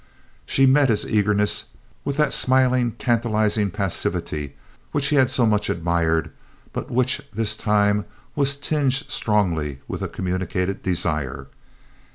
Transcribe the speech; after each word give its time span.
She 0.47 0.65
met 0.65 0.89
his 0.89 1.05
eagerness 1.05 1.65
with 2.03 2.17
that 2.17 2.33
smiling, 2.33 2.93
tantalizing 2.93 3.69
passivity 3.69 4.55
which 4.93 5.09
he 5.09 5.15
had 5.17 5.29
so 5.29 5.45
much 5.45 5.69
admired 5.69 6.31
but 6.73 6.89
which 6.89 7.21
this 7.33 7.55
time 7.55 8.05
was 8.35 8.55
tinged 8.55 8.93
strongly 8.95 9.79
with 9.87 10.01
a 10.01 10.07
communicated 10.07 10.81
desire. 10.81 11.49